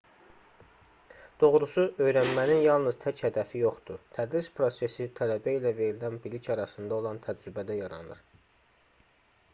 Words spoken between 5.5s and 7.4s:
ilə verilən bilik arasında olan